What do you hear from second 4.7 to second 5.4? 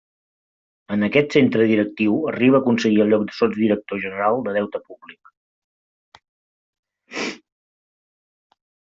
Públic.